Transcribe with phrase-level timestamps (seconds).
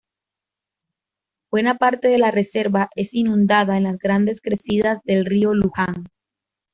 [1.51, 6.05] Buena parte de la reserva es inundada en las grandes crecidas del río Luján.